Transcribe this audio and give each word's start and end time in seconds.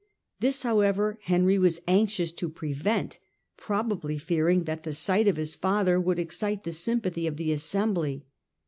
T^is, 0.41 0.63
however, 0.63 1.19
Henry 1.21 1.59
was 1.59 1.79
anxious 1.87 2.31
to 2.31 2.49
prevent, 2.49 3.19
probably 3.55 4.17
fearing 4.17 4.63
that 4.63 4.81
the 4.81 4.93
sight 4.93 5.27
of 5.27 5.37
his 5.37 5.53
father 5.53 5.99
would 6.01 6.17
excite 6.17 6.63
the 6.63 6.73
sympathy 6.73 7.27
of 7.27 7.37
the 7.37 7.51
assembly. 7.51 8.25